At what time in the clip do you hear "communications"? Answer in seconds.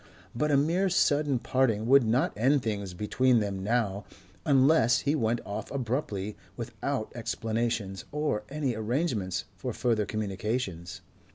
10.07-11.01